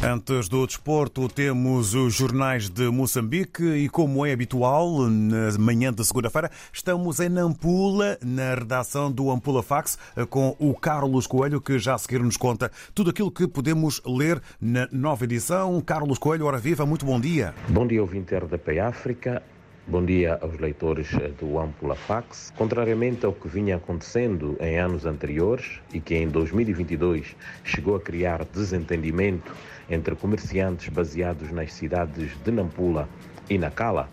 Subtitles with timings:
[0.00, 6.04] Antes do desporto, temos os jornais de Moçambique e, como é habitual, na manhã de
[6.04, 9.98] segunda-feira, estamos em Nampula, na redação do Ampula Fax,
[10.30, 14.40] com o Carlos Coelho, que já a seguir nos conta tudo aquilo que podemos ler
[14.60, 15.80] na nova edição.
[15.80, 17.52] Carlos Coelho, hora viva, muito bom dia.
[17.68, 19.42] Bom dia, ouvinte RDP África.
[19.90, 21.08] Bom dia aos leitores
[21.40, 22.52] do Ampula Fax.
[22.58, 27.34] Contrariamente ao que vinha acontecendo em anos anteriores e que em 2022
[27.64, 29.56] chegou a criar desentendimento
[29.88, 33.08] entre comerciantes baseados nas cidades de Nampula
[33.48, 34.10] e Nacala,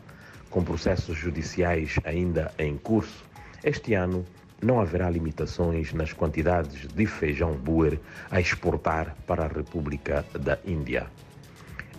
[0.49, 3.26] com processos judiciais ainda em curso,
[3.62, 4.26] este ano
[4.62, 7.99] não haverá limitações nas quantidades de feijão buer
[8.32, 11.07] a exportar para a República da Índia.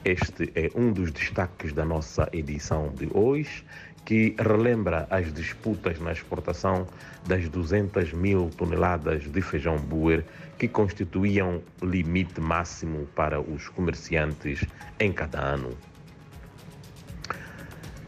[0.07, 3.65] Este é um dos destaques da nossa edição de hoje,
[4.05, 6.87] que relembra as disputas na exportação
[7.27, 10.25] das 200 mil toneladas de feijão buer
[10.57, 14.65] que constituíam limite máximo para os comerciantes
[15.01, 15.77] em cada ano.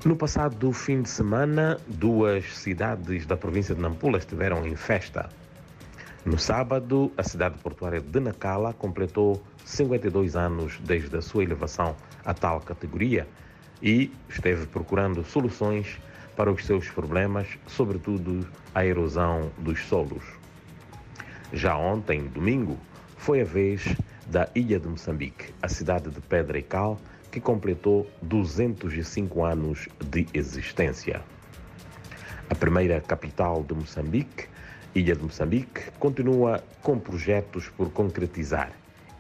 [0.05, 5.29] No passado fim de semana, duas cidades da província de Nampula estiveram em festa.
[6.29, 12.35] No sábado, a cidade portuária de Nacala completou 52 anos desde a sua elevação a
[12.35, 13.27] tal categoria
[13.83, 15.99] e esteve procurando soluções
[16.37, 20.23] para os seus problemas, sobretudo a erosão dos solos.
[21.51, 22.77] Já ontem, domingo,
[23.17, 27.01] foi a vez da Ilha de Moçambique, a cidade de Pedra e Cal,
[27.33, 31.23] que completou 205 anos de existência.
[32.51, 34.47] A primeira capital de Moçambique,
[34.95, 38.73] Ilha de Moçambique, continua com projetos por concretizar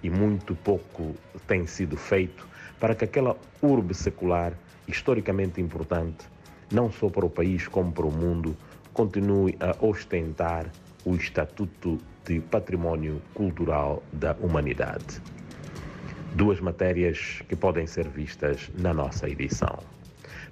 [0.02, 1.14] e muito pouco
[1.46, 2.46] tem sido feito
[2.80, 4.52] para que aquela urbe secular,
[4.86, 6.26] historicamente importante,
[6.72, 8.56] não só para o país como para o mundo,
[8.92, 10.66] continue a ostentar
[11.04, 15.20] o Estatuto de Património Cultural da Humanidade.
[16.34, 19.78] Duas matérias que podem ser vistas na nossa edição.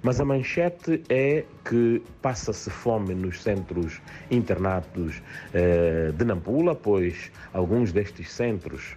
[0.01, 5.21] Mas a manchete é que passa-se fome nos centros internatos
[5.53, 8.95] eh, de Nampula, pois alguns destes centros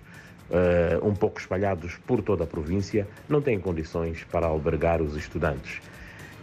[0.51, 5.81] uh, um pouco espalhados por toda a província, não têm condições para albergar os estudantes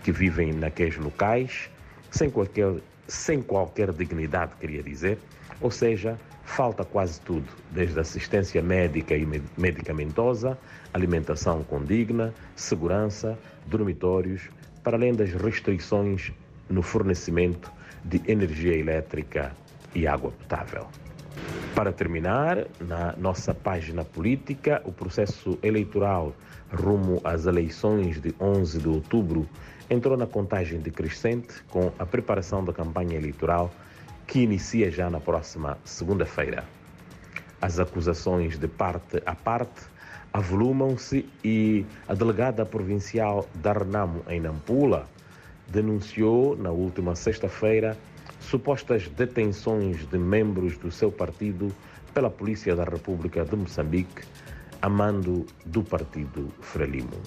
[0.03, 1.69] que vivem naqueles locais
[2.09, 2.73] sem qualquer,
[3.07, 5.17] sem qualquer dignidade, queria dizer,
[5.61, 9.27] ou seja, falta quase tudo, desde assistência médica e
[9.57, 10.57] medicamentosa,
[10.93, 14.49] alimentação condigna, segurança, dormitórios,
[14.81, 16.31] para além das restrições
[16.69, 17.71] no fornecimento
[18.03, 19.51] de energia elétrica
[19.93, 20.87] e água potável.
[21.75, 26.33] Para terminar, na nossa página política, o processo eleitoral
[26.71, 29.47] rumo às eleições de 11 de outubro
[29.89, 33.69] entrou na contagem decrescente com a preparação da campanha eleitoral
[34.27, 36.65] que inicia já na próxima segunda-feira.
[37.61, 39.85] As acusações de parte a parte
[40.33, 45.07] avolumam-se e a delegada provincial da Renamo em Nampula
[45.69, 47.97] denunciou na última sexta-feira
[48.39, 51.73] supostas detenções de membros do seu partido
[52.13, 54.23] pela Polícia da República de Moçambique,
[54.81, 57.21] a mando do partido Frelimo.